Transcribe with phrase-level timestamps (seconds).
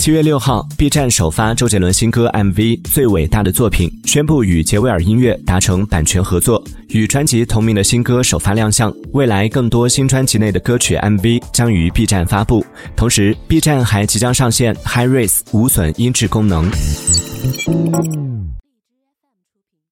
[0.00, 8.90] 七月六号 b 站首发周杰伦新歌 mv 最伟大的作品宣布与杰威尔音乐达成版权合作与专辑同名的新歌首发亮相。
[9.12, 12.64] 未来更多新专辑内的歌曲 mv 将于 b 站发布。
[12.96, 16.64] 同时 b 站还即将上线 hires 无损音质功能。